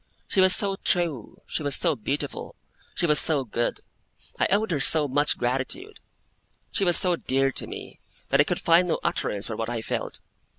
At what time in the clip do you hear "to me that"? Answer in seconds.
7.51-8.41